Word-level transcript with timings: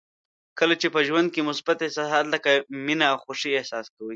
کله 0.59 0.73
چې 0.81 0.87
په 0.95 0.99
ژوند 1.07 1.27
کې 1.33 1.47
مثبت 1.49 1.77
احساسات 1.81 2.25
لکه 2.33 2.49
مینه 2.85 3.05
او 3.11 3.17
خوښي 3.23 3.51
احساس 3.55 3.85
کوئ. 3.95 4.09